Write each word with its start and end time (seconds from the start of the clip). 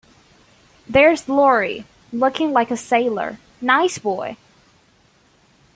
There's 0.89 1.29
Laurie, 1.29 1.85
looking 2.11 2.53
like 2.53 2.71
a 2.71 2.75
sailor,— 2.75 3.37
nice 3.61 3.99
boy! 3.99 4.35